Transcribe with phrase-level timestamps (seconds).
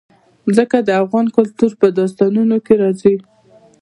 [0.55, 3.15] ځمکه د افغان کلتور په داستانونو کې راځي.